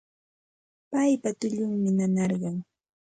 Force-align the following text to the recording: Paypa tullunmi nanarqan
Paypa 0.91 1.29
tullunmi 1.39 1.89
nanarqan 1.97 2.57